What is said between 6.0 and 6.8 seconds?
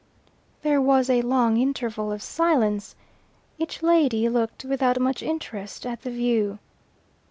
the view.